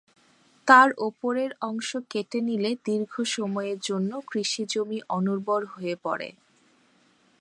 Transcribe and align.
তাই 0.67 0.89
ওপরের 0.99 1.51
অংশ 1.61 1.89
কেটে 2.09 2.39
নিলে 2.41 2.71
দীর্ঘ 2.85 3.13
সময়ের 3.35 3.77
জন্য 3.79 4.11
কৃষিজমি 4.31 4.99
অনুর্বর 5.09 5.61
হয়ে 5.65 5.95
পড়ে। 6.03 6.29